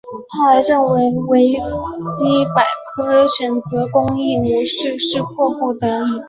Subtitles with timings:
[0.31, 6.19] 他还认为维基百科选择公益模式是迫不得已。